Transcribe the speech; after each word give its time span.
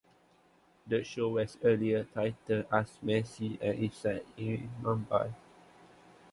The 0.87 1.03
show 1.03 1.29
was 1.29 1.59
earlier 1.63 2.05
titled 2.05 2.65
as 2.71 2.87
"Messy" 3.03 3.59
and 3.61 3.77
is 3.77 3.93
set 3.93 4.25
in 4.35 4.67
Mumbai. 4.81 5.31